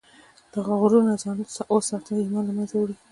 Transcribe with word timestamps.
له 0.51 0.59
غرور 0.81 0.93
نه 1.09 1.15
ځان 1.23 1.37
وساته، 1.75 2.11
ایمان 2.23 2.43
له 2.47 2.53
منځه 2.57 2.75
وړي. 2.77 2.95